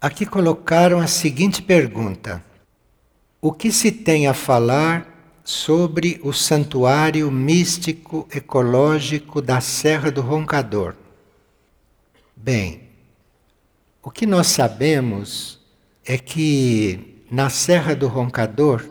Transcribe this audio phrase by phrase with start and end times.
[0.00, 2.44] Aqui colocaram a seguinte pergunta:
[3.40, 10.94] O que se tem a falar sobre o santuário místico ecológico da Serra do Roncador?
[12.36, 12.90] Bem,
[14.00, 15.58] o que nós sabemos
[16.06, 18.88] é que na Serra do Roncador,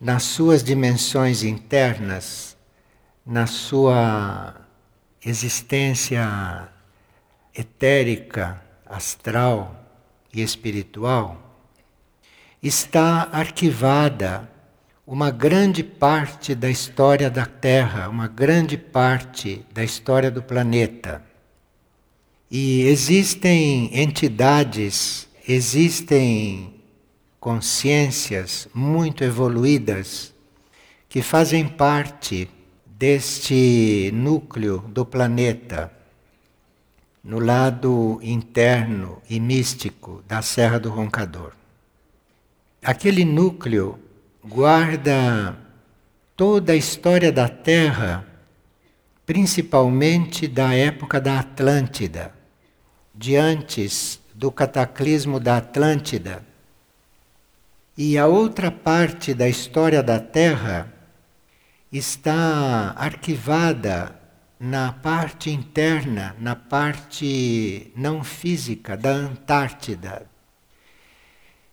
[0.00, 2.56] nas suas dimensões internas,
[3.24, 4.56] na sua
[5.24, 6.68] existência
[7.54, 9.79] etérica, astral
[10.32, 11.36] e espiritual,
[12.62, 14.48] está arquivada
[15.06, 21.24] uma grande parte da história da Terra, uma grande parte da história do planeta.
[22.48, 26.74] E existem entidades, existem
[27.40, 30.32] consciências muito evoluídas
[31.08, 32.48] que fazem parte
[32.86, 35.90] deste núcleo do planeta,
[37.22, 41.52] no lado interno e místico da Serra do Roncador.
[42.82, 43.98] Aquele núcleo
[44.42, 45.56] guarda
[46.34, 48.26] toda a história da Terra,
[49.26, 52.32] principalmente da época da Atlântida,
[53.14, 56.42] de antes do cataclismo da Atlântida.
[57.96, 60.90] E a outra parte da história da Terra
[61.92, 64.19] está arquivada
[64.60, 70.26] na parte interna, na parte não física da Antártida.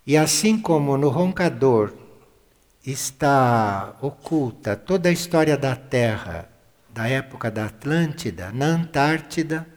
[0.06, 1.94] E assim como no roncador
[2.86, 6.48] está oculta toda a história da Terra
[6.90, 9.68] da época da Atlântida, na Antártida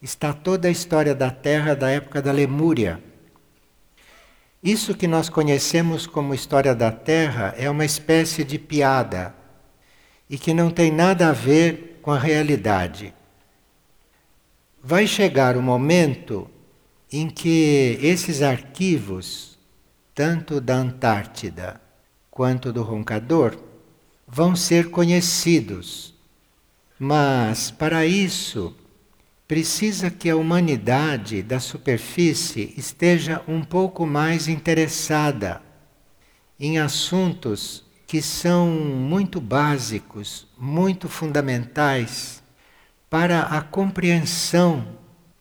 [0.00, 2.98] está toda a história da Terra da época da Lemúria.
[4.62, 9.34] Isso que nós conhecemos como história da Terra é uma espécie de piada
[10.30, 13.14] e que não tem nada a ver com a realidade.
[14.82, 16.50] Vai chegar o momento
[17.10, 19.58] em que esses arquivos,
[20.14, 21.80] tanto da Antártida
[22.30, 23.58] quanto do roncador,
[24.28, 26.14] vão ser conhecidos.
[26.98, 28.76] Mas, para isso,
[29.48, 35.62] precisa que a humanidade da superfície esteja um pouco mais interessada
[36.60, 42.42] em assuntos que são muito básicos, muito fundamentais
[43.08, 44.86] para a compreensão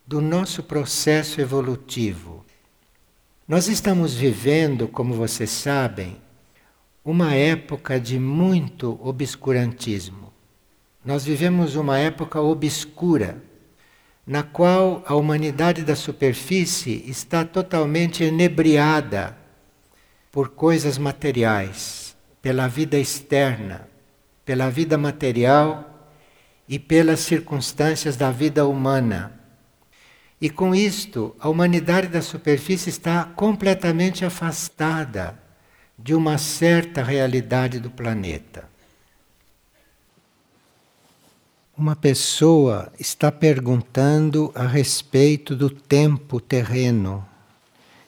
[0.06, 2.46] do nosso processo evolutivo.
[3.48, 6.18] Nós estamos vivendo, como vocês sabem,
[7.04, 10.32] uma época de muito obscurantismo.
[11.04, 13.44] Nós vivemos uma época obscura,
[14.26, 19.38] na qual a humanidade da superfície está totalmente enebriada
[20.32, 22.03] por coisas materiais,
[22.44, 23.88] pela vida externa,
[24.44, 26.12] pela vida material
[26.68, 29.40] e pelas circunstâncias da vida humana.
[30.42, 35.40] E com isto, a humanidade da superfície está completamente afastada
[35.98, 38.68] de uma certa realidade do planeta.
[41.78, 47.26] Uma pessoa está perguntando a respeito do tempo terreno,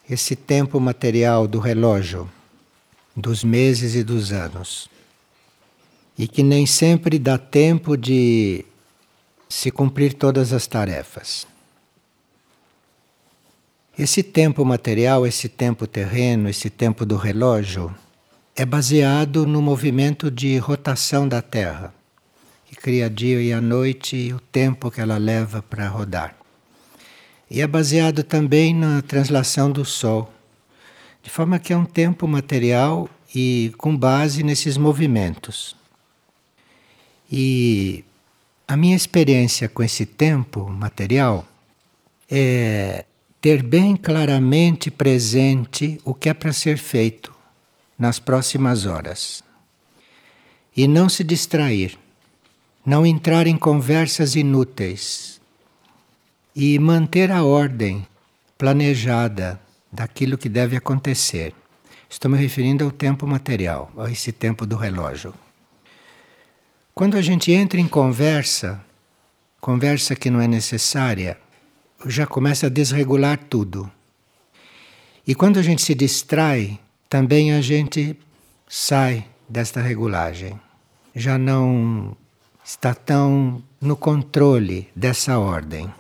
[0.10, 2.30] esse tempo material do relógio,
[3.16, 4.90] dos meses e dos anos.
[6.18, 8.66] E que nem sempre dá tempo de
[9.48, 11.48] se cumprir todas as tarefas.
[13.98, 17.96] Esse tempo material, esse tempo terreno, esse tempo do relógio,
[18.54, 21.94] é baseado no movimento de rotação da Terra,
[22.66, 26.36] que cria dia e a noite e o tempo que ela leva para rodar.
[27.50, 30.30] E é baseado também na translação do Sol,
[31.26, 35.76] de forma que é um tempo material e com base nesses movimentos.
[37.32, 38.06] E
[38.68, 41.44] a minha experiência com esse tempo material
[42.30, 43.06] é
[43.42, 47.34] ter bem claramente presente o que é para ser feito
[47.98, 49.44] nas próximas horas.
[50.78, 51.98] E não se distrair,
[52.86, 55.42] não entrar em conversas inúteis
[56.56, 58.06] e manter a ordem
[58.60, 59.65] planejada
[59.96, 61.54] daquilo que deve acontecer.
[62.10, 65.34] Estou me referindo ao tempo material, a esse tempo do relógio.
[66.94, 68.84] Quando a gente entra em conversa,
[69.60, 71.38] conversa que não é necessária,
[72.06, 73.90] já começa a desregular tudo.
[75.26, 78.18] E quando a gente se distrai, também a gente
[78.68, 80.60] sai desta regulagem.
[81.16, 82.16] Já não
[82.64, 85.92] está tão no controle dessa ordem.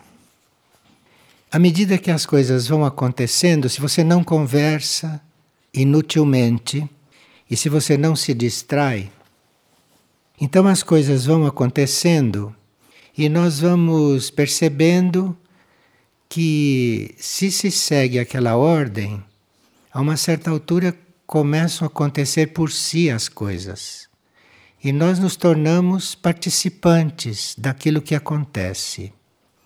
[1.55, 5.21] À medida que as coisas vão acontecendo, se você não conversa
[5.73, 6.85] inutilmente
[7.49, 9.09] e se você não se distrai,
[10.41, 12.53] então as coisas vão acontecendo
[13.17, 15.33] e nós vamos percebendo
[16.27, 19.23] que se se segue aquela ordem,
[19.93, 20.93] a uma certa altura
[21.25, 24.09] começam a acontecer por si as coisas.
[24.83, 29.13] E nós nos tornamos participantes daquilo que acontece.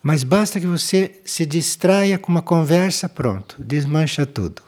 [0.02, 4.62] Mas basta que você se distraia com uma conversa, pronto, desmancha tudo.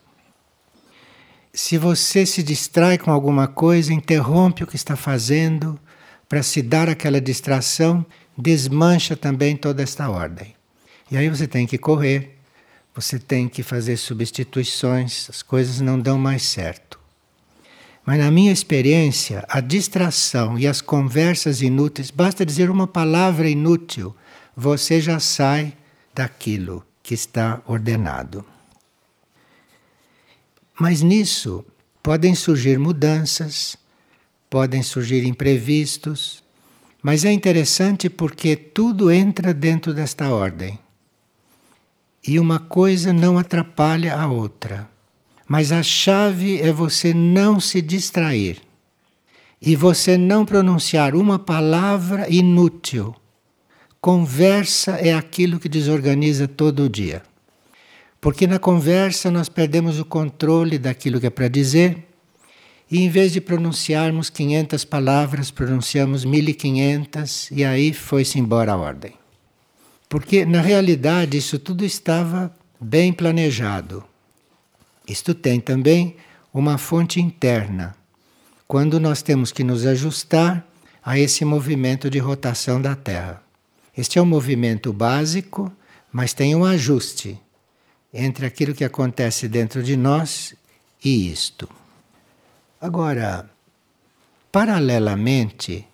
[1.53, 5.79] Se você se distrai com alguma coisa, interrompe o que está fazendo
[6.27, 8.05] para se dar aquela distração,
[8.37, 10.55] desmancha também toda esta ordem.
[11.09, 12.37] E aí você tem que correr,
[12.95, 16.99] você tem que fazer substituições, as coisas não dão mais certo.
[18.05, 24.15] Mas na minha experiência, a distração e as conversas inúteis, basta dizer uma palavra inútil
[24.55, 25.73] você já sai
[26.13, 28.45] daquilo que está ordenado.
[30.79, 31.65] Mas nisso
[32.01, 33.77] podem surgir mudanças,
[34.49, 36.43] podem surgir imprevistos,
[37.01, 40.79] mas é interessante porque tudo entra dentro desta ordem.
[42.25, 44.89] E uma coisa não atrapalha a outra.
[45.47, 48.61] Mas a chave é você não se distrair
[49.61, 53.15] e você não pronunciar uma palavra inútil
[54.01, 57.21] Conversa é aquilo que desorganiza todo o dia.
[58.19, 62.07] Porque na conversa nós perdemos o controle daquilo que é para dizer
[62.89, 69.13] e em vez de pronunciarmos 500 palavras, pronunciamos 1500 e aí foi-se embora a ordem.
[70.09, 74.03] Porque na realidade isso tudo estava bem planejado.
[75.07, 76.15] Isto tem também
[76.51, 77.95] uma fonte interna.
[78.67, 80.65] Quando nós temos que nos ajustar
[81.05, 83.50] a esse movimento de rotação da Terra.
[83.95, 85.71] Este é um movimento básico,
[86.11, 87.39] mas tem um ajuste
[88.13, 90.55] entre aquilo que acontece dentro de nós
[91.03, 91.67] e isto.
[92.79, 93.49] Agora,
[94.51, 95.87] paralelamente,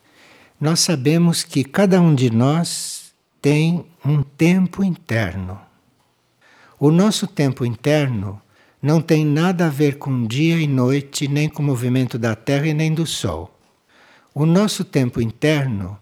[0.59, 5.59] nós sabemos que cada um de nós tem um tempo interno.
[6.79, 8.41] O nosso tempo interno
[8.81, 12.67] não tem nada a ver com dia e noite, nem com o movimento da Terra
[12.67, 13.53] e nem do Sol.
[14.33, 15.97] O nosso tempo interno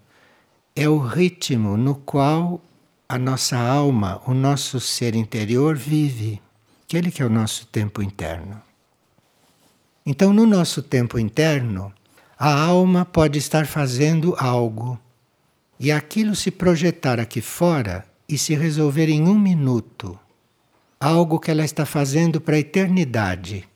[0.76, 2.62] é o ritmo no qual
[3.08, 6.42] a nossa alma, o nosso ser interior vive,
[6.84, 8.62] aquele que é o nosso tempo interno.
[10.06, 11.94] Então, no nosso tempo interno,
[12.38, 15.00] a alma pode estar fazendo algo
[15.80, 20.20] e aquilo se projetar aqui fora e se resolver em um minuto.
[21.00, 23.68] Algo que ela está fazendo para a eternidade.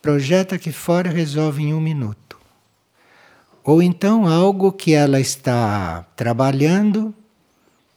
[0.00, 2.39] Projeta aqui fora, resolve em um minuto.
[3.70, 7.14] Ou então algo que ela está trabalhando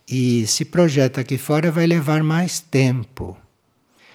[0.07, 3.35] e se projeta aqui fora vai levar mais tempo.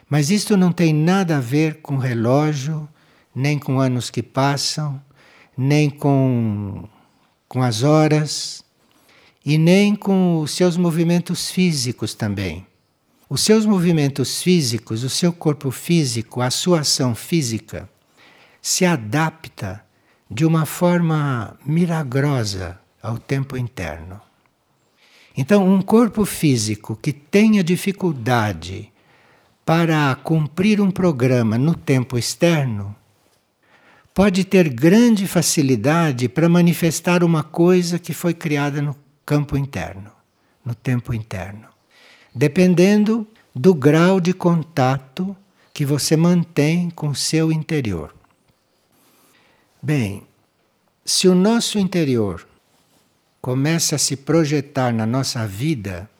[0.09, 2.89] Mas isto não tem nada a ver com relógio,
[3.35, 5.03] nem com anos que passam,
[5.57, 6.89] nem com,
[7.49, 8.63] com as horas,
[9.45, 12.65] e nem com os seus movimentos físicos também.
[13.29, 17.91] Os seus movimentos físicos, o seu corpo físico, a sua ação física,
[18.63, 19.88] se adapta
[20.31, 24.21] de uma forma milagrosa ao tempo interno.
[25.37, 28.93] Então, um corpo físico que tenha dificuldade
[29.65, 32.95] para cumprir um programa no tempo externo
[34.13, 40.11] pode ter grande facilidade para manifestar uma coisa que foi criada no campo interno,
[40.65, 41.69] no tempo interno,
[42.35, 45.37] dependendo do grau de contato
[45.73, 48.18] que você mantém com o seu interior.
[49.81, 50.27] Bem,
[51.05, 52.47] se o nosso interior
[53.41, 56.11] começa a se projetar na nossa vida,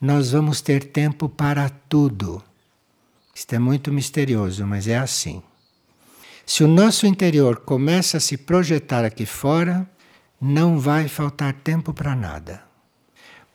[0.00, 2.42] nós vamos ter tempo para tudo.
[3.32, 5.40] Isto é muito misterioso, mas é assim.
[6.44, 9.88] Se o nosso interior começa a se projetar aqui fora,
[10.40, 12.64] não vai faltar tempo para nada.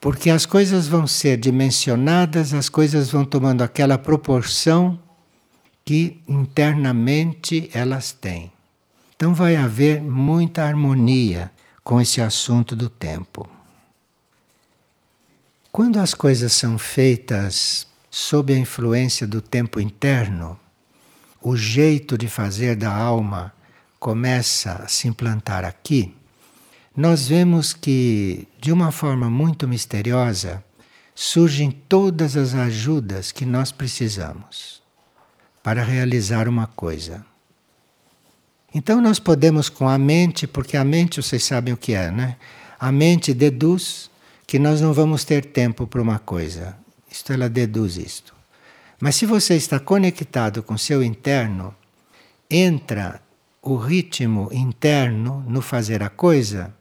[0.00, 4.98] Porque as coisas vão ser dimensionadas, as coisas vão tomando aquela proporção
[5.84, 8.53] que internamente elas têm.
[9.24, 11.50] Então vai haver muita harmonia
[11.82, 13.48] com esse assunto do tempo.
[15.72, 20.60] Quando as coisas são feitas sob a influência do tempo interno,
[21.40, 23.50] o jeito de fazer da alma
[23.98, 26.14] começa a se implantar aqui,
[26.94, 30.62] nós vemos que, de uma forma muito misteriosa,
[31.14, 34.82] surgem todas as ajudas que nós precisamos
[35.62, 37.24] para realizar uma coisa.
[38.74, 42.36] Então nós podemos com a mente, porque a mente vocês sabem o que é, né?
[42.78, 44.10] A mente deduz
[44.46, 46.76] que nós não vamos ter tempo para uma coisa.
[47.08, 48.34] Isto ela deduz isto.
[49.00, 51.74] Mas se você está conectado com seu interno,
[52.50, 53.22] entra
[53.62, 56.74] o ritmo interno no fazer a coisa,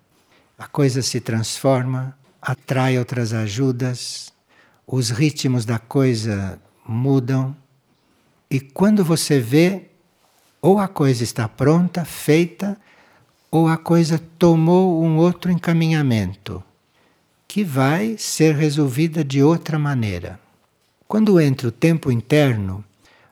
[0.58, 4.34] a coisa se transforma, atrai outras ajudas,
[4.86, 7.56] os ritmos da coisa mudam,
[8.50, 9.90] e quando você vê,
[10.64, 12.78] ou a coisa está pronta, feita,
[13.52, 16.64] ou a coisa tomou um outro encaminhamento,
[17.46, 20.40] que vai ser resolvida de outra maneira.
[21.06, 22.82] Quando entra o tempo interno,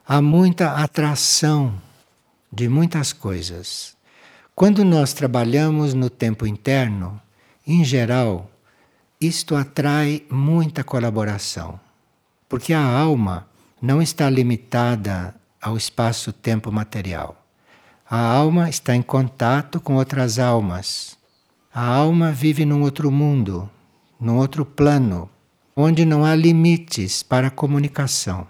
[0.06, 1.74] há muita atração
[2.52, 3.96] de muitas coisas.
[4.54, 7.20] Quando nós trabalhamos no tempo interno,
[7.66, 8.52] em geral,
[9.22, 11.80] isto atrai muita colaboração,
[12.50, 13.48] porque a alma
[13.82, 17.46] não está limitada ao espaço-tempo material.
[18.10, 21.18] A alma está em contato com outras almas.
[21.74, 23.70] A alma vive num outro mundo,
[24.20, 25.30] num outro plano,
[25.76, 28.46] onde não há limites para a comunicação.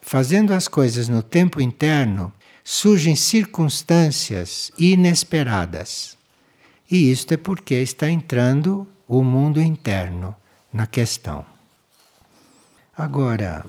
[0.00, 6.16] Fazendo as coisas no tempo interno, surgem circunstâncias inesperadas.
[6.90, 10.34] E isto é porque está entrando o mundo interno
[10.72, 11.44] na questão.
[12.96, 13.64] Agora,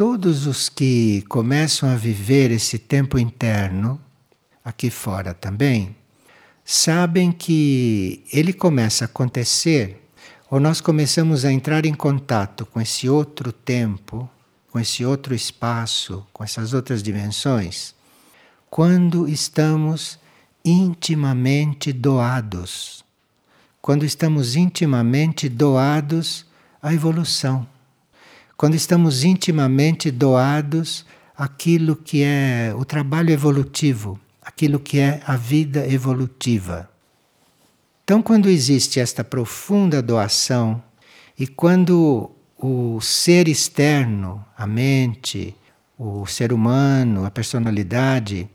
[0.00, 4.00] todos os que começam a viver esse tempo interno,
[4.64, 5.94] aqui fora também,
[6.64, 10.08] sabem que ele começa a acontecer,
[10.50, 14.26] ou nós começamos a entrar em contato com esse outro tempo
[14.70, 17.94] com esse outro espaço, com essas outras dimensões,
[18.70, 20.18] quando estamos
[20.64, 23.04] intimamente doados.
[23.82, 26.46] Quando estamos intimamente doados
[26.80, 27.68] à evolução.
[28.60, 35.90] Quando estamos intimamente doados àquilo que é o trabalho evolutivo, aquilo que é a vida
[35.90, 36.86] evolutiva.
[38.04, 40.82] Então, quando existe esta profunda doação
[41.38, 45.56] e quando o ser externo, a mente,
[45.98, 48.46] o ser humano, a personalidade,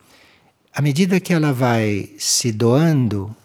[0.71, 3.35] à medida que ela vai se doando,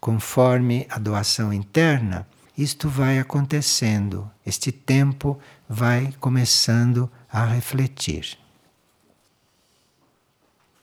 [0.00, 5.36] conforme a doação interna, isto vai acontecendo, este tempo
[5.72, 8.36] vai começando a refletir.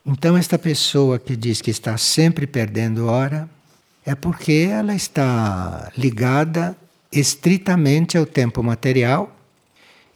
[0.06, 3.50] Então, esta pessoa que diz que está sempre perdendo hora,
[4.06, 6.78] é porque ela está ligada
[7.12, 9.36] estritamente ao tempo material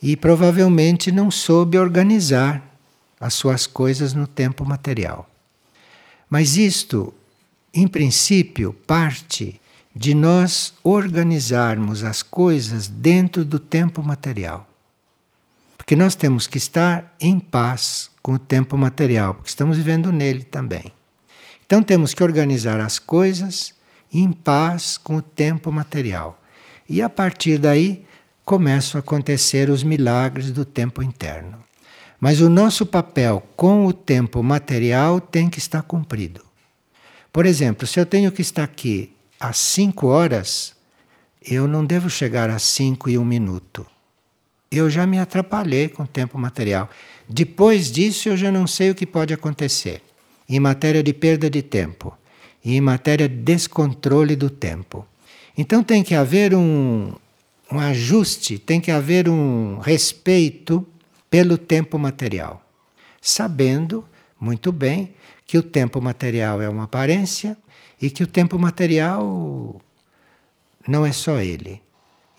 [0.01, 2.63] e provavelmente não soube organizar
[3.19, 5.29] as suas coisas no tempo material.
[6.29, 7.13] Mas isto,
[7.73, 9.60] em princípio, parte
[9.95, 14.67] de nós organizarmos as coisas dentro do tempo material.
[15.77, 20.43] Porque nós temos que estar em paz com o tempo material, porque estamos vivendo nele
[20.43, 20.93] também.
[21.65, 23.73] Então temos que organizar as coisas
[24.13, 26.41] em paz com o tempo material.
[26.87, 28.05] E a partir daí
[28.45, 31.57] começam a acontecer os milagres do tempo interno.
[32.19, 36.41] Mas o nosso papel com o tempo material tem que estar cumprido.
[37.33, 40.75] Por exemplo, se eu tenho que estar aqui às 5 horas,
[41.41, 43.85] eu não devo chegar às 5 e um minuto.
[44.71, 46.87] Eu já me atrapalhei com o tempo material.
[47.27, 50.03] Depois disso, eu já não sei o que pode acontecer
[50.47, 52.15] em matéria de perda de tempo
[52.63, 55.07] e em matéria de descontrole do tempo.
[55.57, 57.11] Então tem que haver um,
[57.71, 60.85] um ajuste, tem que haver um respeito
[61.31, 62.63] pelo tempo material,
[63.19, 64.05] sabendo
[64.41, 65.13] muito bem
[65.45, 67.55] que o tempo material é uma aparência
[68.01, 69.79] e que o tempo material
[70.87, 71.79] não é só ele.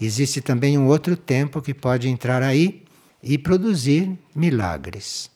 [0.00, 2.82] Existe também um outro tempo que pode entrar aí
[3.22, 5.30] e produzir milagres.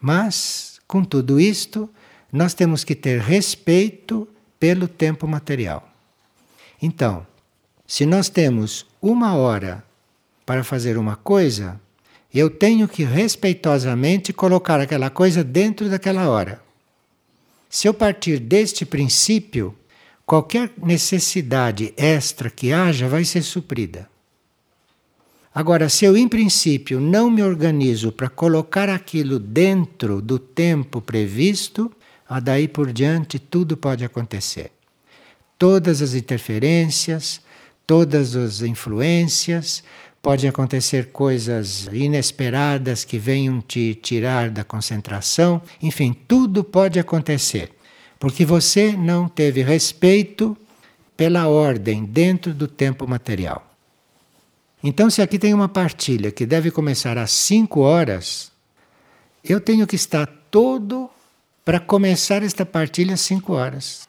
[0.00, 1.90] Mas, com tudo isto,
[2.32, 4.26] nós temos que ter respeito
[4.58, 5.86] pelo tempo material.
[6.80, 7.26] Então,
[7.86, 9.84] se nós temos uma hora
[10.46, 11.78] para fazer uma coisa,
[12.38, 16.60] eu tenho que respeitosamente colocar aquela coisa dentro daquela hora.
[17.68, 19.74] Se eu partir deste princípio,
[20.24, 24.08] qualquer necessidade extra que haja vai ser suprida.
[25.54, 31.90] Agora, se eu, em princípio, não me organizo para colocar aquilo dentro do tempo previsto,
[32.28, 34.72] a daí por diante tudo pode acontecer
[35.58, 37.40] todas as interferências,
[37.86, 39.82] todas as influências,
[40.26, 47.70] pode acontecer coisas inesperadas que venham te tirar da concentração, enfim, tudo pode acontecer,
[48.18, 50.56] porque você não teve respeito
[51.16, 53.72] pela ordem dentro do tempo material.
[54.82, 58.50] Então, se aqui tem uma partilha que deve começar às 5 horas,
[59.44, 61.08] eu tenho que estar todo
[61.64, 64.08] para começar esta partilha às 5 horas.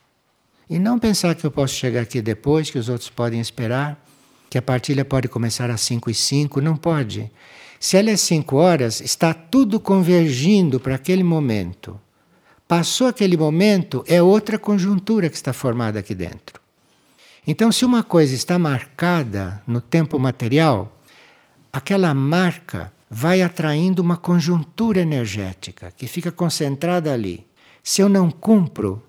[0.68, 4.07] E não pensar que eu posso chegar aqui depois, que os outros podem esperar,
[4.48, 6.60] que a partilha pode começar às 5 e 5.
[6.60, 7.30] Não pode.
[7.78, 11.98] Se ela é 5 horas, está tudo convergindo para aquele momento.
[12.66, 16.60] Passou aquele momento, é outra conjuntura que está formada aqui dentro.
[17.46, 21.00] Então, se uma coisa está marcada no tempo material,
[21.72, 27.46] aquela marca vai atraindo uma conjuntura energética que fica concentrada ali.
[27.82, 29.02] Se eu não cumpro,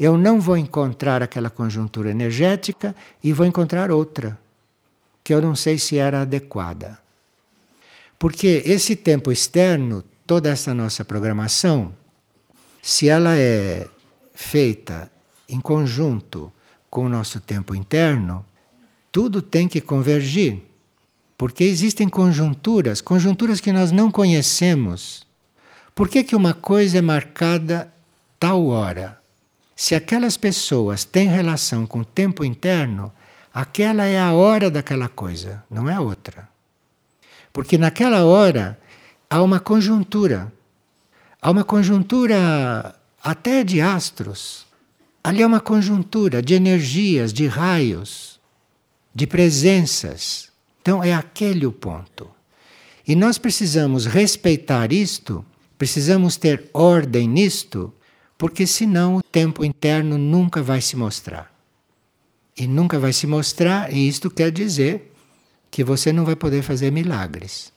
[0.00, 4.36] eu não vou encontrar aquela conjuntura energética e vou encontrar outra,
[5.26, 7.00] que eu não sei se era adequada.
[8.16, 11.92] Porque esse tempo externo, toda essa nossa programação,
[12.80, 13.88] se ela é
[14.32, 15.10] feita
[15.48, 16.52] em conjunto
[16.88, 18.46] com o nosso tempo interno,
[19.10, 20.62] tudo tem que convergir.
[21.36, 25.26] Porque existem conjunturas, conjunturas que nós não conhecemos.
[25.92, 27.92] Por que, que uma coisa é marcada
[28.38, 29.20] tal hora?
[29.74, 33.12] Se aquelas pessoas têm relação com o tempo interno,
[33.56, 36.46] aquela é a hora daquela coisa, não é outra.
[37.54, 38.78] Porque naquela hora
[39.30, 40.52] há uma conjuntura.
[41.40, 42.94] Há uma conjuntura
[43.24, 44.66] até de astros.
[45.24, 48.38] Ali é uma conjuntura de energias, de raios,
[49.14, 50.50] de presenças.
[50.82, 52.28] Então é aquele o ponto.
[53.08, 55.42] E nós precisamos respeitar isto,
[55.78, 57.90] precisamos ter ordem nisto,
[58.36, 61.55] porque senão o tempo interno nunca vai se mostrar.
[62.56, 65.12] E nunca vai se mostrar, e isto quer dizer
[65.70, 67.72] que você não vai poder fazer milagres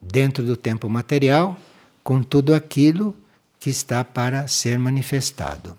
[0.00, 1.56] dentro do tempo material
[2.02, 3.16] com tudo aquilo
[3.58, 5.76] que está para ser manifestado.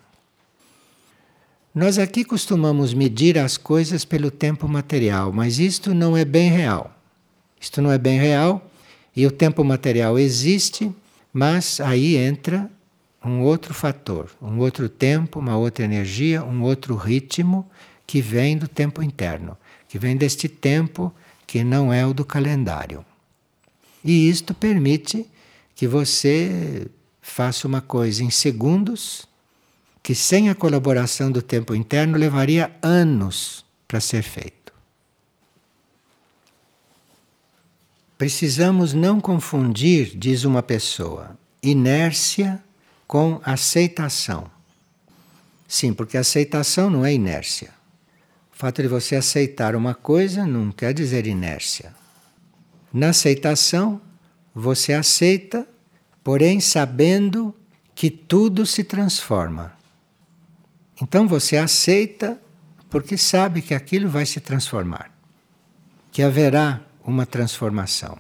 [1.74, 6.92] Nós aqui costumamos medir as coisas pelo tempo material, mas isto não é bem real.
[7.60, 8.70] Isto não é bem real
[9.16, 10.92] e o tempo material existe,
[11.32, 12.70] mas aí entra
[13.24, 17.66] um outro fator, um outro tempo, uma outra energia, um outro ritmo
[18.06, 19.58] que vem do tempo interno,
[19.88, 21.14] que vem deste tempo
[21.48, 23.06] que não é o do calendário.
[24.04, 25.26] E isto permite
[25.76, 26.88] que você
[27.22, 29.28] faça uma coisa em segundos
[30.04, 34.72] que sem a colaboração do tempo interno levaria anos para ser feito.
[38.16, 42.64] Precisamos não confundir, diz uma pessoa, inércia
[43.08, 44.50] com aceitação.
[45.68, 47.74] Sim, porque aceitação não é inércia.
[48.56, 51.94] O fato de você aceitar uma coisa não quer dizer inércia.
[52.94, 54.00] Na aceitação,
[54.54, 55.68] você aceita,
[56.24, 57.54] porém sabendo
[57.94, 59.74] que tudo se transforma.
[61.02, 62.40] Então você aceita
[62.90, 65.12] porque sabe que aquilo vai se transformar,
[66.10, 68.18] que haverá uma transformação.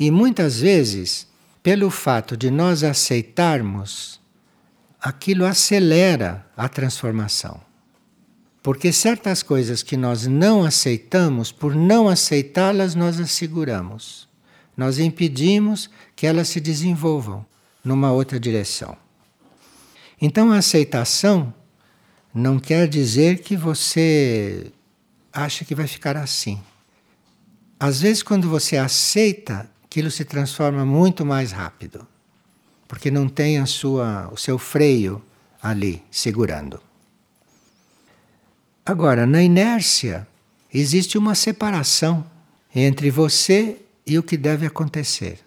[0.00, 1.28] E muitas vezes,
[1.62, 4.18] pelo fato de nós aceitarmos,
[4.98, 7.60] aquilo acelera a transformação.
[8.66, 14.28] Porque certas coisas que nós não aceitamos, por não aceitá-las, nós as seguramos.
[14.76, 17.46] Nós impedimos que elas se desenvolvam
[17.84, 18.96] numa outra direção.
[20.20, 21.54] Então a aceitação
[22.34, 24.72] não quer dizer que você
[25.32, 26.60] acha que vai ficar assim.
[27.78, 32.04] Às vezes, quando você aceita, aquilo se transforma muito mais rápido,
[32.88, 35.22] porque não tem a sua, o seu freio
[35.62, 36.84] ali segurando.
[38.86, 40.28] Agora, na inércia,
[40.72, 42.24] existe uma separação
[42.72, 45.40] entre você e o que deve acontecer.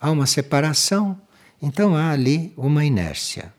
[0.00, 1.16] Há uma separação,
[1.62, 3.54] então há ali uma inércia.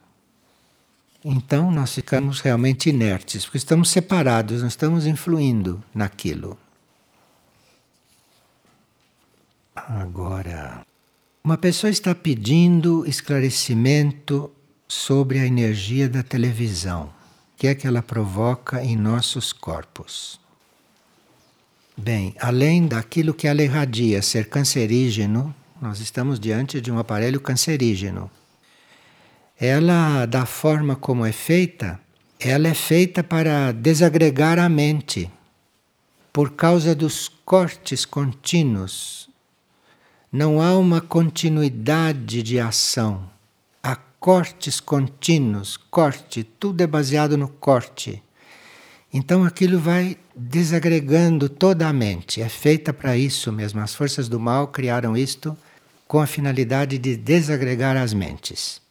[1.23, 6.59] Então nós ficamos realmente inertes, porque estamos separados, não estamos influindo naquilo.
[9.73, 10.86] Agora,
[11.41, 14.51] uma pessoa está pedindo esclarecimento
[14.86, 17.22] sobre a energia da televisão
[17.63, 20.38] que é que ela provoca em nossos corpos.
[21.95, 28.30] Bem, além daquilo que ela irradia ser cancerígeno, nós estamos diante de um aparelho cancerígeno.
[29.58, 31.97] Ela, da forma como é feita,
[32.38, 35.32] ela é feita para desagregar a mente
[36.34, 39.30] por causa dos cortes contínuos.
[40.30, 43.32] Não há uma continuidade de ação
[44.23, 48.23] cortes contínuos, corte, tudo é baseado no corte.
[49.13, 52.41] Então aquilo vai desagregando toda a mente.
[52.41, 53.81] É feita para isso mesmo.
[53.81, 55.57] As forças do mal criaram isto
[56.07, 58.81] com a finalidade de desagregar as mentes.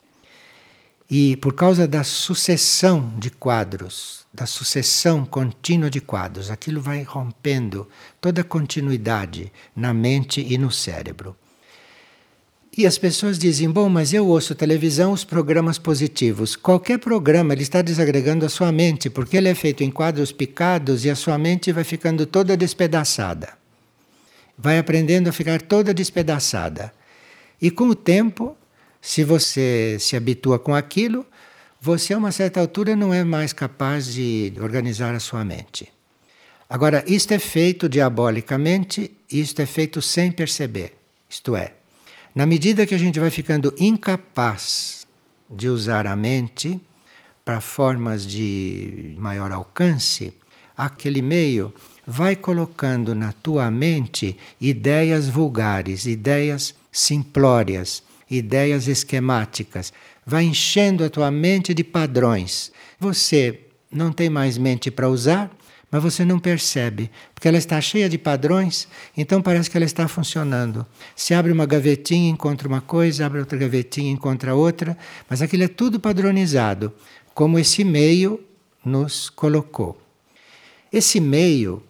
[1.08, 7.88] E por causa da sucessão de quadros, da sucessão contínua de quadros, aquilo vai rompendo
[8.20, 11.34] toda a continuidade na mente e no cérebro.
[12.76, 16.56] E as pessoas dizem: bom, mas eu ouço televisão, os programas positivos.
[16.56, 21.04] Qualquer programa ele está desagregando a sua mente, porque ele é feito em quadros picados
[21.04, 23.50] e a sua mente vai ficando toda despedaçada.
[24.56, 26.92] Vai aprendendo a ficar toda despedaçada.
[27.60, 28.56] E com o tempo,
[29.02, 31.26] se você se habitua com aquilo,
[31.78, 35.92] você a uma certa altura não é mais capaz de organizar a sua mente.
[36.70, 40.94] Agora, isto é feito diabolicamente, isto é feito sem perceber.
[41.28, 41.74] Isto é,
[42.34, 45.06] na medida que a gente vai ficando incapaz
[45.50, 46.80] de usar a mente
[47.44, 50.32] para formas de maior alcance,
[50.76, 51.72] aquele meio
[52.06, 59.92] vai colocando na tua mente ideias vulgares, ideias simplórias, ideias esquemáticas,
[60.24, 62.72] vai enchendo a tua mente de padrões.
[62.98, 65.50] Você não tem mais mente para usar,
[65.92, 70.08] mas você não percebe, porque ela está cheia de padrões, então parece que ela está
[70.08, 70.86] funcionando.
[71.14, 74.96] Se abre uma gavetinha, encontra uma coisa, abre outra gavetinha, encontra outra,
[75.28, 76.94] mas aquilo é tudo padronizado,
[77.34, 78.42] como esse meio
[78.82, 80.00] nos colocou.
[80.90, 81.82] Esse meio,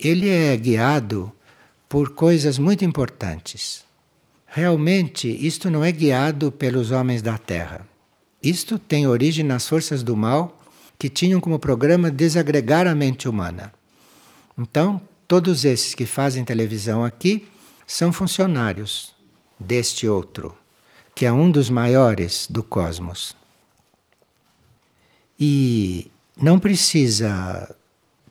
[0.00, 1.30] ele é guiado
[1.90, 3.84] por coisas muito importantes.
[4.46, 7.86] Realmente, isto não é guiado pelos homens da Terra.
[8.42, 10.61] Isto tem origem nas forças do mal
[11.02, 13.72] que tinham como programa desagregar a mente humana.
[14.56, 17.48] Então, todos esses que fazem televisão aqui
[17.84, 19.12] são funcionários
[19.58, 20.56] deste outro,
[21.12, 23.34] que é um dos maiores do cosmos.
[25.40, 26.08] E
[26.40, 27.74] não precisa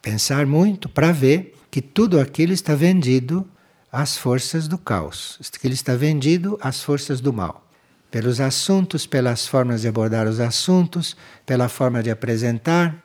[0.02, 3.46] pensar muito para ver que tudo aquilo está vendido
[3.92, 7.70] às forças do caos, que ele está vendido às forças do mal
[8.12, 13.02] pelos assuntos, pelas formas de abordar os assuntos, pela forma de apresentar,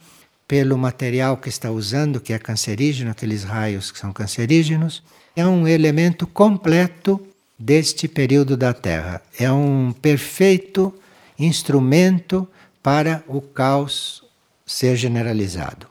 [0.48, 5.04] pelo material que está usando, que é cancerígeno, aqueles raios que são cancerígenos.
[5.36, 7.24] É um elemento completo
[7.56, 9.22] deste período da Terra.
[9.38, 10.92] É um perfeito
[11.38, 12.48] instrumento
[12.82, 14.24] para o caos
[14.64, 15.86] ser generalizado.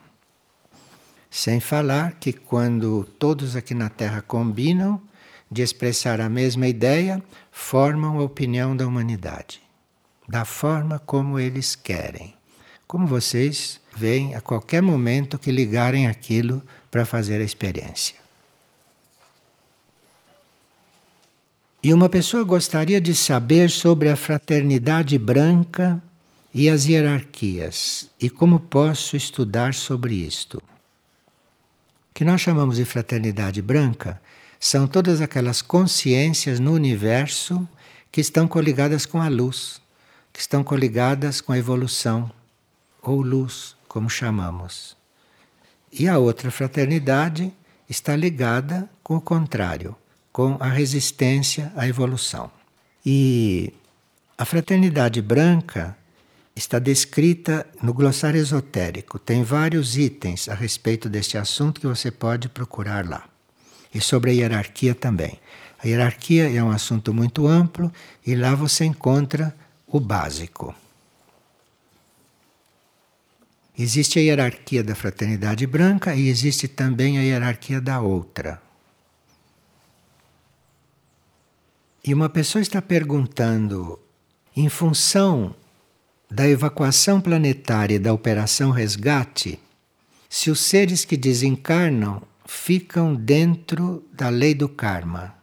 [1.30, 5.02] Sem falar que quando todos aqui na Terra combinam,
[5.52, 7.24] de expressar a mesma ideia,
[7.58, 9.62] formam a opinião da humanidade,
[10.28, 12.36] da forma como eles querem.
[12.86, 18.18] Como vocês veem a qualquer momento que ligarem aquilo para fazer a experiência.
[21.82, 26.04] E uma pessoa gostaria de saber sobre a fraternidade branca
[26.54, 30.58] e as hierarquias e como posso estudar sobre isto.
[30.58, 30.62] O
[32.14, 34.22] que nós chamamos de fraternidade branca
[34.66, 37.70] são todas aquelas consciências no universo
[38.12, 39.80] que estão coligadas com a luz,
[40.34, 42.32] que estão coligadas com a evolução,
[43.00, 44.98] ou luz, como chamamos.
[45.94, 47.54] E a outra fraternidade
[47.88, 49.96] está ligada com o contrário,
[50.34, 52.50] com a resistência à evolução.
[53.06, 53.72] E
[54.36, 55.96] a fraternidade branca
[56.56, 59.20] está descrita no glossário esotérico.
[59.20, 63.30] Tem vários itens a respeito deste assunto que você pode procurar lá
[63.96, 65.40] e sobre a hierarquia também.
[65.82, 67.92] A hierarquia é um assunto muito amplo
[68.28, 69.56] e lá você encontra
[69.88, 70.76] o básico.
[73.78, 78.62] Existe a hierarquia da fraternidade branca e existe também a hierarquia da outra.
[82.04, 84.00] E uma pessoa está perguntando,
[84.56, 85.56] em função
[86.30, 89.60] da evacuação planetária da operação resgate,
[90.30, 95.36] se os seres que desencarnam ficam dentro da lei do karma.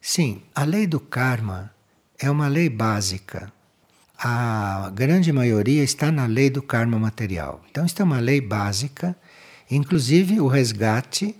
[0.00, 1.72] Sim, a lei do karma
[2.18, 3.52] é uma lei básica.
[4.18, 7.60] A grande maioria está na lei do karma material.
[7.70, 9.16] Então, isso é uma lei básica,
[9.70, 11.34] inclusive o resgate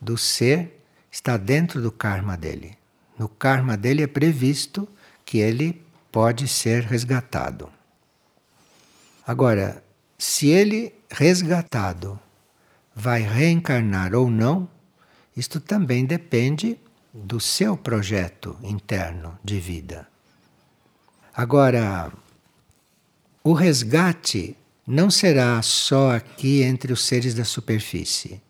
[0.00, 2.76] do ser está dentro do karma dele.
[3.18, 4.88] No karma dele é previsto
[5.24, 7.70] que ele pode ser resgatado.
[9.26, 9.82] Agora,
[10.18, 12.18] se ele resgatado
[12.94, 14.68] vai reencarnar ou não,
[15.36, 16.78] isto também depende
[17.12, 20.06] do seu projeto interno de vida.
[21.34, 22.12] Agora,
[23.42, 28.40] o resgate não será só aqui entre os seres da superfície.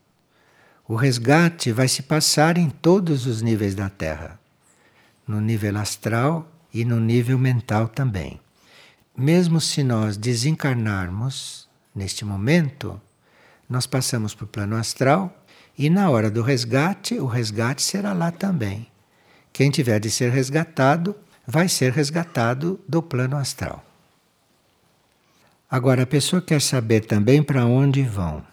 [0.87, 4.38] O resgate vai se passar em todos os níveis da Terra,
[5.26, 8.40] no nível astral e no nível mental também.
[9.16, 13.00] Mesmo se nós desencarnarmos neste momento,
[13.68, 15.44] nós passamos para o plano astral
[15.77, 18.87] e na hora do resgate, o resgate será lá também.
[19.53, 21.14] Quem tiver de ser resgatado,
[21.46, 23.85] vai ser resgatado do plano astral.
[25.70, 28.44] Agora, a pessoa quer saber também para onde vão.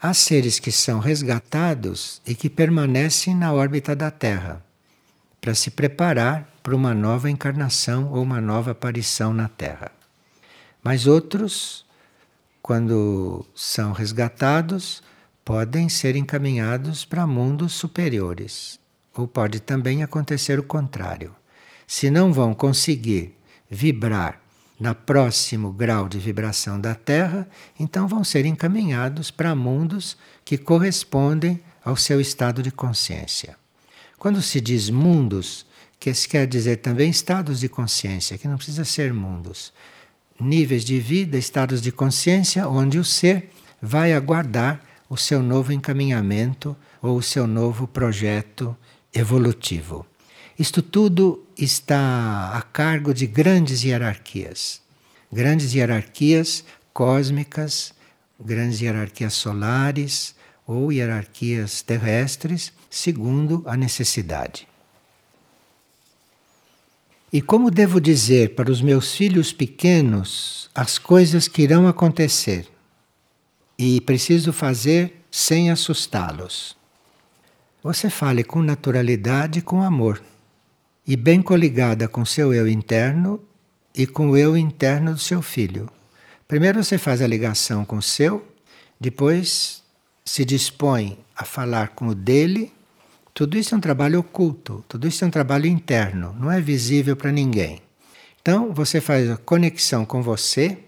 [0.00, 4.62] Há seres que são resgatados e que permanecem na órbita da Terra
[5.40, 9.90] para se preparar para uma nova encarnação ou uma nova aparição na Terra.
[10.82, 11.85] Mas outros
[12.66, 15.00] quando são resgatados,
[15.44, 18.80] podem ser encaminhados para mundos superiores.
[19.14, 21.32] Ou pode também acontecer o contrário.
[21.86, 23.36] Se não vão conseguir
[23.70, 24.40] vibrar
[24.80, 27.48] na próximo grau de vibração da Terra,
[27.78, 33.56] então vão ser encaminhados para mundos que correspondem ao seu estado de consciência.
[34.18, 35.64] Quando se diz mundos,
[36.00, 39.72] que quer dizer também estados de consciência, que não precisa ser mundos.
[40.38, 46.76] Níveis de vida, estados de consciência, onde o ser vai aguardar o seu novo encaminhamento
[47.00, 48.76] ou o seu novo projeto
[49.14, 50.06] evolutivo.
[50.58, 54.80] Isto tudo está a cargo de grandes hierarquias.
[55.32, 57.94] Grandes hierarquias cósmicas,
[58.38, 60.34] grandes hierarquias solares
[60.66, 64.66] ou hierarquias terrestres, segundo a necessidade.
[67.32, 72.68] E como devo dizer para os meus filhos pequenos as coisas que irão acontecer?
[73.78, 76.76] E preciso fazer sem assustá-los.
[77.82, 80.22] Você fale com naturalidade e com amor
[81.06, 83.40] e bem coligada com seu eu interno
[83.94, 85.88] e com o eu interno do seu filho.
[86.48, 88.46] Primeiro você faz a ligação com o seu,
[88.98, 89.82] depois
[90.24, 92.72] se dispõe a falar com o dele.
[93.36, 97.14] Tudo isso é um trabalho oculto, tudo isso é um trabalho interno, não é visível
[97.14, 97.82] para ninguém.
[98.40, 100.78] Então você faz a conexão com você,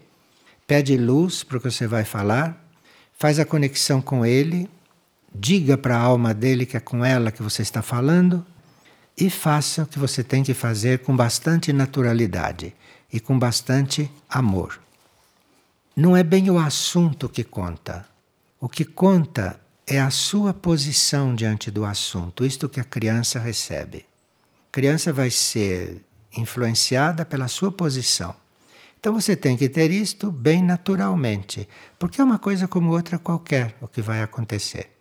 [0.65, 2.59] pede luz para o que você vai falar,
[3.13, 4.67] faz a conexão com ele,
[5.31, 8.43] diga para a alma dele que é com ela que você está falando,
[9.15, 12.73] e faça o que você tem que fazer com bastante naturalidade
[13.13, 14.81] e com bastante amor.
[15.95, 18.07] Não é bem o assunto que conta.
[18.59, 24.05] O que conta é a sua posição diante do assunto, isto que a criança recebe.
[24.67, 26.05] A criança vai ser
[26.37, 28.35] influenciada pela sua posição.
[28.99, 33.75] Então você tem que ter isto bem naturalmente, porque é uma coisa como outra qualquer
[33.81, 34.91] o que vai acontecer.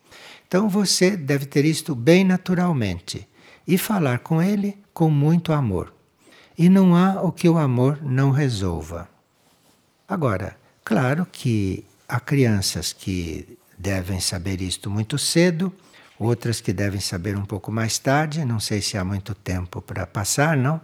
[0.46, 3.28] Então você deve ter isto bem naturalmente
[3.66, 5.92] e falar com ele com muito amor.
[6.56, 9.06] E não há o que o amor não resolva.
[10.08, 15.72] Agora, claro que há crianças que devem saber isto muito cedo,
[16.18, 20.06] outras que devem saber um pouco mais tarde, não sei se há muito tempo para
[20.06, 20.80] passar, não?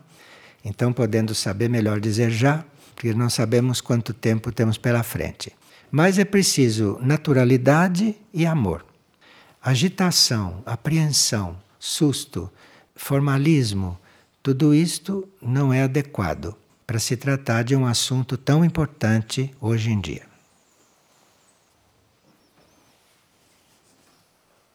[0.65, 5.53] Então, podendo saber, melhor dizer já, porque não sabemos quanto tempo temos pela frente.
[5.91, 8.85] Mas é preciso naturalidade e amor.
[9.63, 12.51] Agitação, apreensão, susto,
[12.95, 13.99] formalismo,
[14.43, 16.55] tudo isto não é adequado
[16.87, 20.34] para se tratar de um assunto tão importante hoje em dia.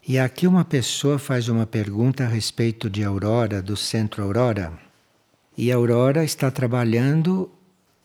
[0.09, 4.73] E aqui uma pessoa faz uma pergunta a respeito de Aurora, do Centro Aurora.
[5.55, 7.47] E Aurora está trabalhando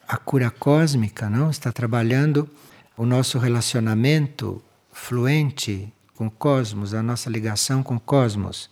[0.06, 1.48] a cura cósmica, não?
[1.48, 2.46] Está trabalhando
[2.94, 4.62] o nosso relacionamento
[4.92, 8.68] fluente com o cosmos, a nossa ligação com o cosmos.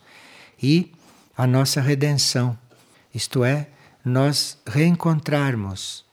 [0.63, 0.93] E
[1.35, 2.55] a nossa redenção,
[3.15, 3.67] isto é,
[4.05, 6.05] nós reencontrarmos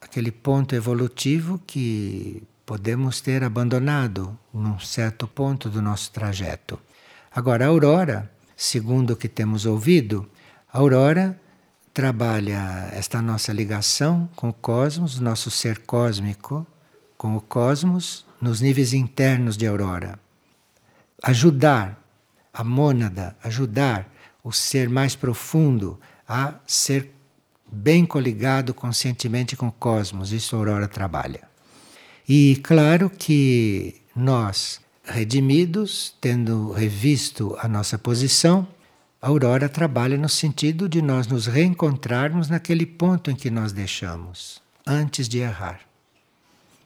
[0.00, 6.78] aquele ponto evolutivo que podemos ter abandonado num certo ponto do nosso trajeto.
[7.34, 10.28] Agora, a aurora, segundo o que temos ouvido,
[10.70, 11.40] a aurora
[11.94, 16.66] trabalha esta nossa ligação com o cosmos, nosso ser cósmico
[17.16, 20.20] com o cosmos, nos níveis internos de aurora.
[21.22, 21.98] Ajudar
[22.52, 24.12] a mônada, ajudar
[24.44, 27.14] o ser mais profundo a ser
[27.66, 30.32] bem coligado conscientemente com o cosmos.
[30.32, 31.47] Isso a Aurora trabalha.
[32.28, 38.68] E claro que nós, redimidos, tendo revisto a nossa posição,
[39.20, 44.60] a Aurora trabalha no sentido de nós nos reencontrarmos naquele ponto em que nós deixamos,
[44.86, 45.80] antes de errar.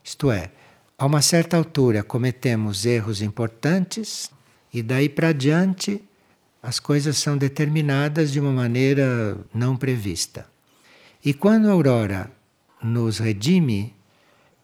[0.01, 0.49] Isto é,
[0.97, 4.31] a uma certa altura cometemos erros importantes
[4.73, 6.01] e daí para diante
[6.61, 10.47] as coisas são determinadas de uma maneira não prevista.
[11.23, 12.31] E quando a aurora
[12.81, 13.93] nos redime,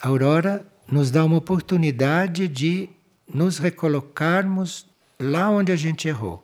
[0.02, 2.90] a aurora nos dá uma oportunidade de
[3.28, 4.88] nos recolocarmos
[5.20, 6.44] lá onde a gente errou,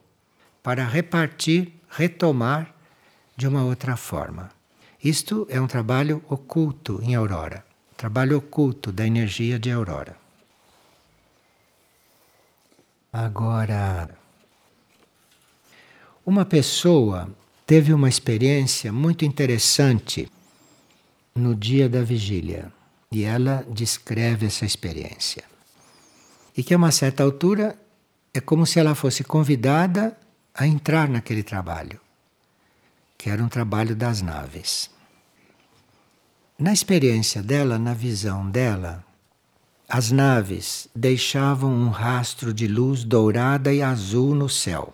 [0.62, 2.76] para repartir, retomar
[3.38, 4.52] de uma outra forma.
[5.02, 7.66] Isto é um trabalho oculto em aurora,
[7.96, 10.18] trabalho oculto da energia de aurora.
[13.12, 14.10] Agora,
[16.26, 17.30] uma pessoa
[17.66, 20.30] teve uma experiência muito interessante
[21.34, 22.75] no dia da vigília
[23.12, 25.44] e ela descreve essa experiência.
[26.56, 27.78] E que a uma certa altura
[28.34, 30.18] é como se ela fosse convidada
[30.54, 32.00] a entrar naquele trabalho,
[33.18, 34.90] que era um trabalho das naves.
[36.58, 39.04] Na experiência dela, na visão dela,
[39.88, 44.94] as naves deixavam um rastro de luz dourada e azul no céu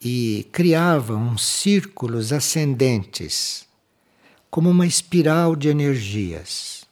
[0.00, 3.66] e criavam círculos ascendentes,
[4.50, 6.86] como uma espiral de energias.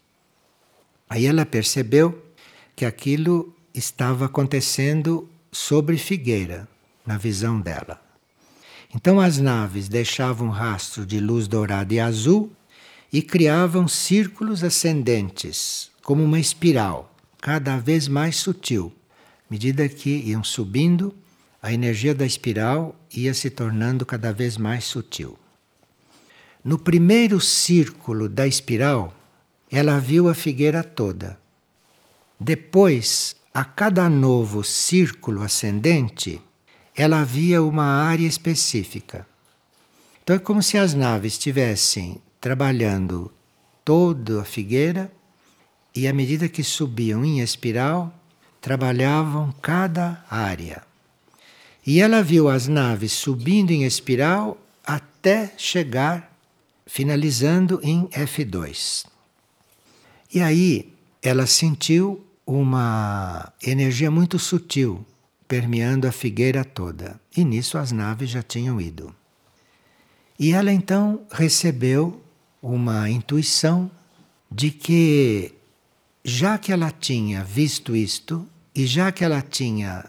[1.08, 2.22] Aí ela percebeu
[2.74, 6.68] que aquilo estava acontecendo sobre Figueira,
[7.06, 8.00] na visão dela.
[8.94, 12.52] Então as naves deixavam rastro de luz dourada e azul
[13.12, 18.92] e criavam círculos ascendentes, como uma espiral, cada vez mais sutil.
[19.48, 21.14] À medida que iam subindo,
[21.62, 25.38] a energia da espiral ia se tornando cada vez mais sutil.
[26.66, 29.14] No primeiro círculo da espiral,
[29.70, 31.38] ela viu a figueira toda.
[32.40, 36.42] Depois, a cada novo círculo ascendente,
[36.92, 39.24] ela via uma área específica.
[40.24, 43.32] Então é como se as naves estivessem trabalhando
[43.84, 45.12] toda a figueira
[45.94, 48.12] e à medida que subiam em espiral,
[48.60, 50.82] trabalhavam cada área.
[51.86, 56.35] E ela viu as naves subindo em espiral até chegar,
[56.86, 59.06] finalizando em F2.
[60.32, 65.04] E aí ela sentiu uma energia muito sutil
[65.48, 67.20] permeando a figueira toda.
[67.36, 69.14] E nisso as naves já tinham ido.
[70.38, 72.22] E ela então recebeu
[72.62, 73.90] uma intuição
[74.50, 75.52] de que,
[76.24, 80.04] já que ela tinha visto isto, e já que ela tinha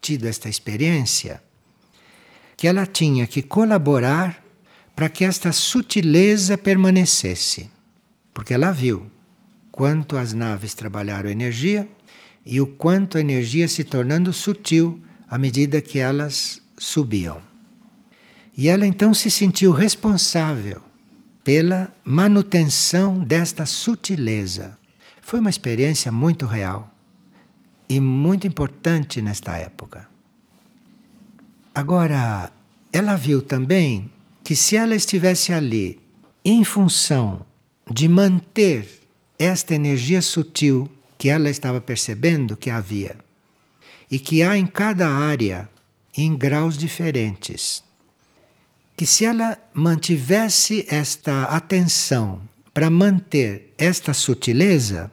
[0.00, 1.42] tido esta experiência,
[2.56, 4.43] que ela tinha que colaborar
[4.94, 7.70] para que esta sutileza permanecesse.
[8.32, 9.10] Porque ela viu
[9.70, 11.88] quanto as naves trabalharam energia
[12.46, 17.40] e o quanto a energia se tornando sutil à medida que elas subiam.
[18.56, 20.80] E ela então se sentiu responsável
[21.42, 24.78] pela manutenção desta sutileza.
[25.20, 26.94] Foi uma experiência muito real
[27.88, 30.08] e muito importante nesta época.
[31.74, 32.52] Agora,
[32.92, 34.10] ela viu também
[34.44, 35.98] que se ela estivesse ali
[36.44, 37.46] em função
[37.90, 38.86] de manter
[39.38, 43.16] esta energia sutil que ela estava percebendo que havia
[44.10, 45.68] e que há em cada área
[46.16, 47.82] em graus diferentes.
[48.96, 52.40] Que se ela mantivesse esta atenção
[52.72, 55.10] para manter esta sutileza,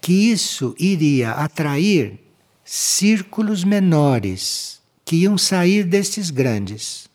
[0.00, 2.20] que isso iria atrair
[2.64, 7.08] círculos menores que iam sair destes grandes.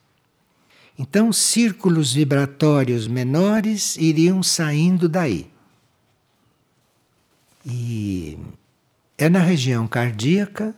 [1.01, 5.49] Então, círculos vibratórios menores iriam saindo daí.
[7.65, 8.37] E
[9.17, 10.75] é na região cardíaca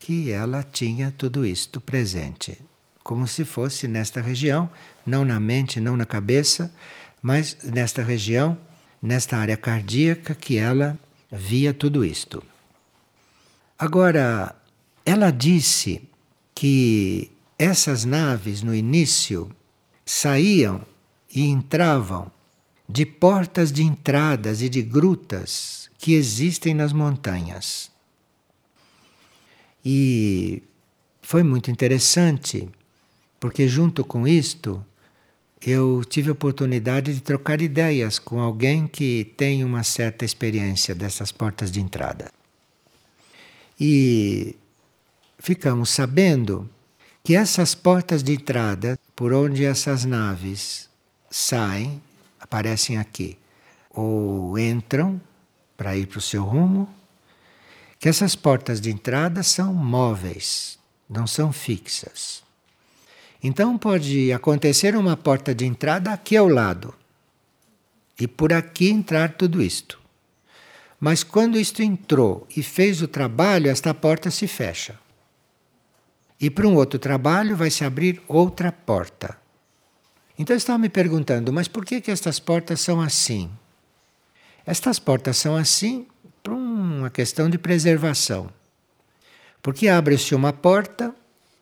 [0.00, 2.58] que ela tinha tudo isto presente,
[3.04, 4.68] como se fosse nesta região,
[5.06, 6.74] não na mente, não na cabeça,
[7.22, 8.58] mas nesta região,
[9.00, 10.98] nesta área cardíaca que ela
[11.30, 12.42] via tudo isto.
[13.78, 14.56] Agora,
[15.04, 16.02] ela disse
[16.52, 17.31] que
[17.62, 19.48] essas naves no início
[20.04, 20.84] saíam
[21.32, 22.28] e entravam
[22.88, 27.88] de portas de entradas e de grutas que existem nas montanhas.
[29.84, 30.60] E
[31.22, 32.68] foi muito interessante,
[33.38, 34.84] porque junto com isto
[35.64, 41.30] eu tive a oportunidade de trocar ideias com alguém que tem uma certa experiência dessas
[41.30, 42.28] portas de entrada.
[43.78, 44.56] E
[45.38, 46.68] ficamos sabendo
[47.24, 50.88] que essas portas de entrada, por onde essas naves
[51.30, 52.02] saem,
[52.40, 53.38] aparecem aqui,
[53.90, 55.20] ou entram
[55.76, 56.88] para ir para o seu rumo,
[57.98, 62.42] que essas portas de entrada são móveis, não são fixas.
[63.40, 66.94] Então pode acontecer uma porta de entrada aqui ao lado
[68.18, 70.00] e por aqui entrar tudo isto.
[70.98, 75.01] Mas quando isto entrou e fez o trabalho, esta porta se fecha.
[76.42, 79.38] E para um outro trabalho vai se abrir outra porta.
[80.36, 83.48] Então eu estava me perguntando, mas por que, que estas portas são assim?
[84.66, 86.04] Estas portas são assim
[86.42, 88.50] por uma questão de preservação.
[89.62, 91.14] Porque abre-se uma porta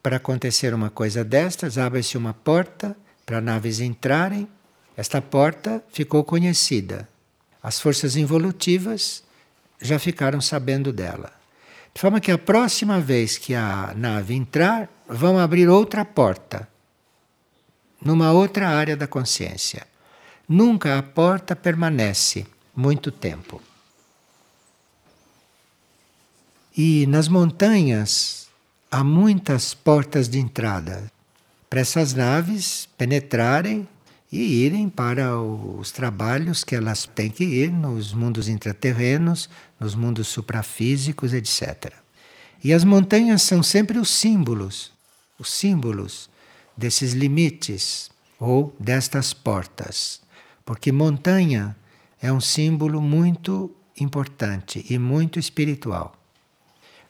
[0.02, 4.48] para acontecer uma coisa destas, abre-se uma porta para naves entrarem,
[4.96, 7.06] esta porta ficou conhecida.
[7.62, 9.22] As forças involutivas
[9.78, 11.39] já ficaram sabendo dela.
[11.94, 16.68] De forma que a próxima vez que a nave entrar, vão abrir outra porta,
[18.00, 19.86] numa outra área da consciência.
[20.48, 23.60] Nunca a porta permanece muito tempo.
[26.76, 28.48] E nas montanhas
[28.90, 31.10] há muitas portas de entrada
[31.68, 33.88] para essas naves penetrarem
[34.32, 40.28] e irem para os trabalhos que elas têm que ir nos mundos intraterrenos, nos mundos
[40.28, 41.92] suprafísicos, etc.
[42.62, 44.92] E as montanhas são sempre os símbolos,
[45.38, 46.30] os símbolos
[46.76, 50.20] desses limites ou destas portas
[50.64, 51.76] Porque montanha
[52.22, 56.14] é um símbolo muito importante e muito espiritual.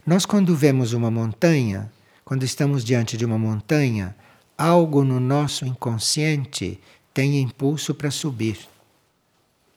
[0.07, 1.93] Nós, quando vemos uma montanha,
[2.25, 4.17] quando estamos diante de uma montanha,
[4.57, 6.81] algo no nosso inconsciente
[7.13, 8.69] tem impulso para subir.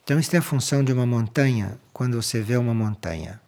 [0.03, 3.39] Então, isso é a função de uma montanha quando você vê uma montanha.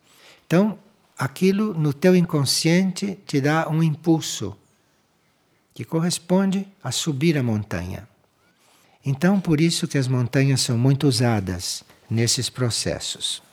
[0.47, 0.77] Então,
[1.17, 4.57] aquilo no teu inconsciente te dá um impulso
[5.73, 8.07] que corresponde a subir a montanha.
[9.05, 13.44] Então, por isso que as montanhas são muito usadas nesses processos.